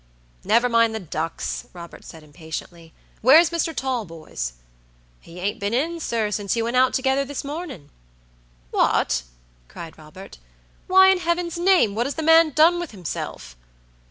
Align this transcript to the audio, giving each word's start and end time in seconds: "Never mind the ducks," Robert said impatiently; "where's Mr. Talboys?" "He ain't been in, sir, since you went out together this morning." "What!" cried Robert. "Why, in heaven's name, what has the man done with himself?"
"Never 0.43 0.67
mind 0.67 0.95
the 0.95 0.99
ducks," 0.99 1.65
Robert 1.73 2.03
said 2.03 2.23
impatiently; 2.23 2.91
"where's 3.21 3.51
Mr. 3.51 3.71
Talboys?" 3.75 4.53
"He 5.19 5.39
ain't 5.39 5.59
been 5.59 5.75
in, 5.75 5.99
sir, 5.99 6.31
since 6.31 6.55
you 6.55 6.63
went 6.63 6.75
out 6.75 6.95
together 6.95 7.23
this 7.23 7.43
morning." 7.43 7.91
"What!" 8.71 9.21
cried 9.67 9.99
Robert. 9.99 10.39
"Why, 10.87 11.09
in 11.09 11.19
heaven's 11.19 11.59
name, 11.59 11.93
what 11.93 12.07
has 12.07 12.15
the 12.15 12.23
man 12.23 12.49
done 12.49 12.79
with 12.79 12.89
himself?" 12.89 13.55